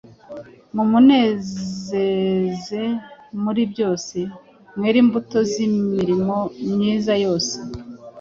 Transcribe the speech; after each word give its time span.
mumunezeze 0.75 2.81
muri 3.43 3.61
byose, 3.71 4.17
mwere 4.77 4.97
imbuto 5.03 5.37
z’imirimo 5.51 6.37
myiza 6.73 7.13
yose 7.23 7.55